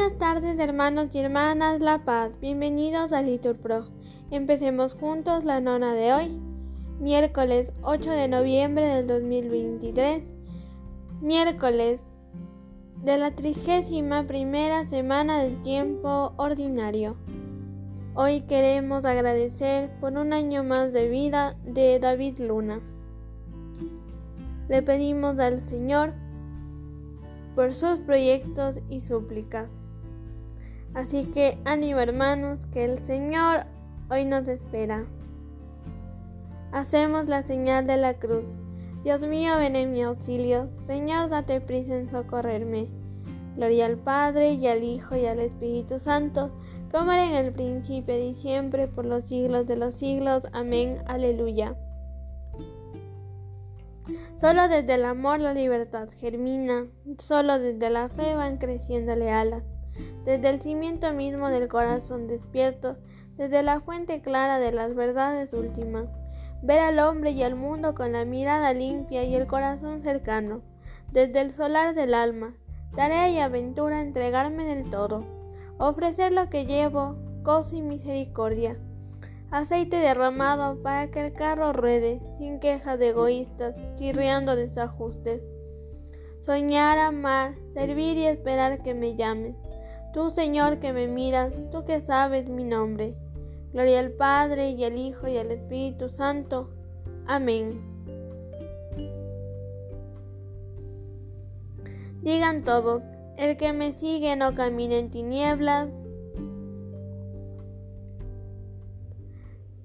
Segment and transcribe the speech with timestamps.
[0.00, 3.90] Buenas tardes hermanos y hermanas La Paz, bienvenidos a Litur Pro.
[4.30, 6.40] Empecemos juntos la nona de hoy,
[6.98, 10.22] miércoles 8 de noviembre del 2023,
[11.20, 12.02] miércoles
[13.04, 17.16] de la trigésima primera semana del tiempo ordinario.
[18.14, 22.80] Hoy queremos agradecer por un año más de vida de David Luna.
[24.66, 26.14] Le pedimos al Señor
[27.54, 29.68] por sus proyectos y súplicas.
[30.94, 33.64] Así que ánimo hermanos, que el Señor
[34.10, 35.04] hoy nos espera.
[36.72, 38.44] Hacemos la señal de la cruz.
[39.02, 40.68] Dios mío, ven en mi auxilio.
[40.86, 42.88] Señor, date prisa en socorrerme.
[43.56, 46.50] Gloria al Padre y al Hijo y al Espíritu Santo,
[46.90, 50.42] como era en el principio y siempre, por los siglos de los siglos.
[50.52, 51.02] Amén.
[51.06, 51.76] Aleluya.
[54.40, 56.86] Solo desde el amor la libertad germina,
[57.18, 59.62] solo desde la fe van creciéndole alas,
[60.24, 62.96] desde el cimiento mismo del corazón despierto,
[63.36, 66.08] desde la fuente clara de las verdades últimas.
[66.62, 70.62] Ver al hombre y al mundo con la mirada limpia y el corazón cercano,
[71.10, 72.54] desde el solar del alma,
[72.94, 75.24] tarea y aventura entregarme del todo,
[75.78, 78.76] ofrecer lo que llevo, gozo y misericordia
[79.50, 85.42] aceite derramado para que el carro ruede sin quejas de egoístas, chirriando desajustes.
[86.40, 89.56] Soñar, amar, servir y esperar que me llames.
[90.12, 93.14] Tú, Señor, que me miras, tú que sabes mi nombre.
[93.72, 96.70] Gloria al Padre y al Hijo y al Espíritu Santo.
[97.26, 97.80] Amén.
[102.22, 103.02] Digan todos,
[103.38, 105.88] el que me sigue no camina en tinieblas,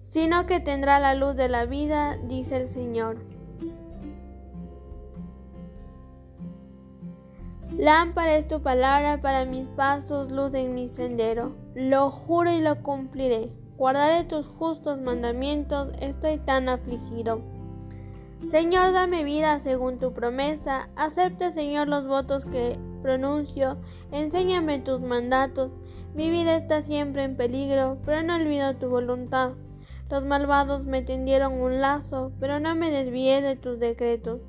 [0.00, 3.33] sino que tendrá la luz de la vida, dice el Señor.
[7.78, 11.56] Lámpara es tu palabra para mis pasos, luz en mi sendero.
[11.74, 13.50] Lo juro y lo cumpliré.
[13.76, 17.40] Guardaré tus justos mandamientos, estoy tan afligido.
[18.48, 20.88] Señor, dame vida según tu promesa.
[20.94, 23.78] Acepta, Señor, los votos que pronuncio.
[24.12, 25.72] Enséñame tus mandatos.
[26.14, 29.52] Mi vida está siempre en peligro, pero no olvido tu voluntad.
[30.10, 34.40] Los malvados me tendieron un lazo, pero no me desvié de tus decretos.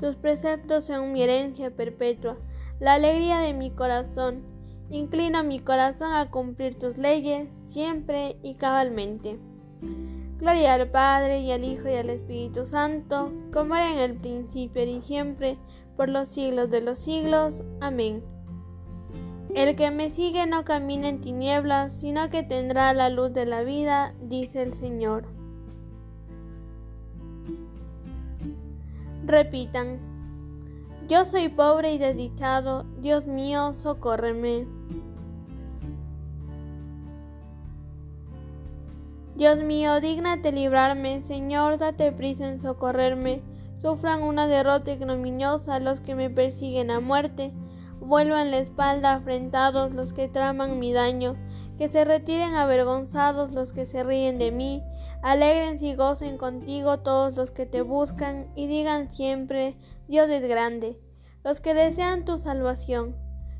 [0.00, 2.38] Tus preceptos son mi herencia perpetua,
[2.82, 4.42] la alegría de mi corazón.
[4.90, 9.38] Inclina mi corazón a cumplir tus leyes siempre y cabalmente.
[10.38, 14.82] Gloria al Padre y al Hijo y al Espíritu Santo, como era en el principio
[14.82, 15.58] y siempre,
[15.96, 17.62] por los siglos de los siglos.
[17.80, 18.24] Amén.
[19.54, 23.62] El que me sigue no camina en tinieblas, sino que tendrá la luz de la
[23.62, 25.26] vida, dice el Señor.
[29.24, 30.11] Repitan,
[31.08, 34.66] yo soy pobre y desdichado, Dios mío, socórreme.
[39.36, 43.42] Dios mío, dígnate librarme, Señor, date prisa en socorrerme.
[43.78, 47.52] Sufran una derrota ignominiosa los que me persiguen a muerte
[48.02, 51.36] vuelvan la espalda afrentados los que traman mi daño,
[51.78, 54.82] que se retiren avergonzados los que se ríen de mí,
[55.22, 59.76] alegren y gocen contigo todos los que te buscan y digan siempre,
[60.08, 60.98] Dios es grande,
[61.44, 63.16] los que desean tu salvación.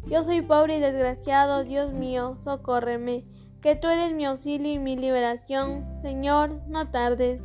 [0.07, 3.25] Yo soy pobre y desgraciado, Dios mío, socórreme,
[3.61, 7.41] que tú eres mi auxilio y mi liberación, Señor, no tardes.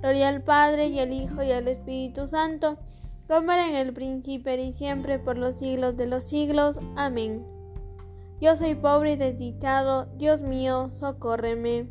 [0.00, 2.78] Gloria al Padre y al Hijo y al Espíritu Santo,
[3.28, 6.80] como en el principio y siempre por los siglos de los siglos.
[6.96, 7.59] Amén.
[8.40, 11.88] Yo soy pobre y desdichado, Dios mío, socórreme.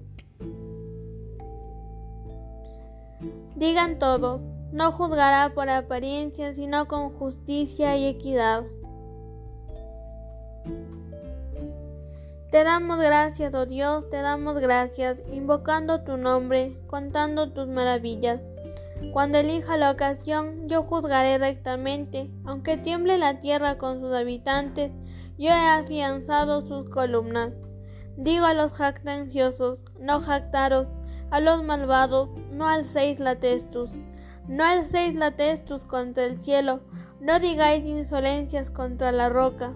[3.55, 8.63] Digan todos, no juzgará por apariencia, sino con justicia y equidad.
[12.51, 18.41] Te damos gracias, oh Dios, te damos gracias, invocando tu nombre, contando tus maravillas.
[19.13, 24.91] Cuando elija la ocasión, yo juzgaré rectamente, aunque tiemble la tierra con sus habitantes,
[25.37, 27.53] yo he afianzado sus columnas.
[28.17, 30.89] Digo a los jactanciosos, no jactaros,
[31.31, 33.91] a los malvados, no alcéis la testus,
[34.47, 36.81] no alcéis la testus contra el cielo,
[37.21, 39.73] no digáis insolencias contra la roca,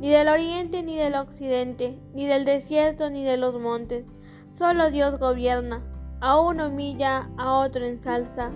[0.00, 4.04] ni del oriente ni del occidente, ni del desierto ni de los montes.
[4.52, 5.82] Solo Dios gobierna,
[6.20, 8.50] a uno humilla, a otro ensalza.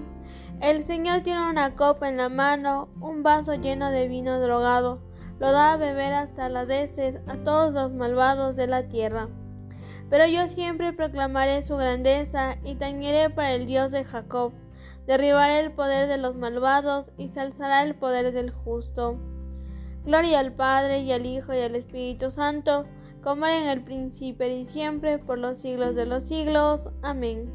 [0.60, 4.98] El Señor tiene una copa en la mano, un vaso lleno de vino drogado.
[5.38, 9.28] Lo da a beber hasta las veces a todos los malvados de la tierra.
[10.10, 14.52] Pero yo siempre proclamaré su grandeza y tañeré para el Dios de Jacob.
[15.06, 19.16] Derribaré el poder de los malvados y se alzará el poder del justo.
[20.04, 22.84] Gloria al Padre y al Hijo y al Espíritu Santo,
[23.22, 26.88] como era en el principio y siempre, por los siglos de los siglos.
[27.02, 27.48] Amén.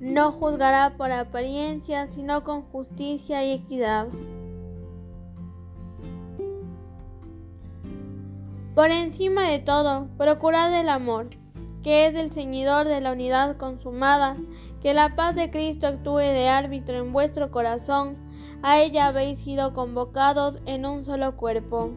[0.00, 4.08] No juzgará por apariencia, sino con justicia y equidad.
[8.74, 11.30] Por encima de todo, procurad el amor,
[11.82, 14.36] que es el ceñidor de la unidad consumada,
[14.82, 18.16] que la paz de Cristo actúe de árbitro en vuestro corazón,
[18.62, 21.92] a ella habéis sido convocados en un solo cuerpo.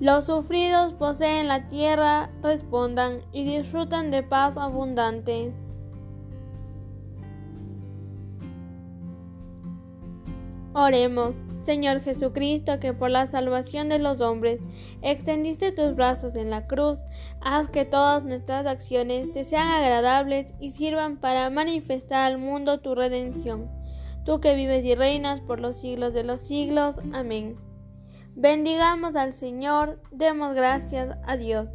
[0.00, 5.52] Los sufridos poseen la tierra, respondan y disfrutan de paz abundante.
[10.74, 11.34] Oremos.
[11.62, 14.60] Señor Jesucristo, que por la salvación de los hombres
[15.00, 16.98] extendiste tus brazos en la cruz,
[17.40, 22.94] haz que todas nuestras acciones te sean agradables y sirvan para manifestar al mundo tu
[22.94, 23.70] redención.
[24.26, 26.96] Tú que vives y reinas por los siglos de los siglos.
[27.14, 27.56] Amén.
[28.36, 31.68] Bendigamos al Señor, demos gracias a Dios.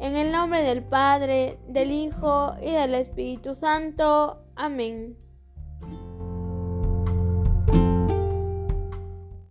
[0.00, 4.42] En el nombre del Padre, del Hijo y del Espíritu Santo.
[4.56, 5.18] Amén.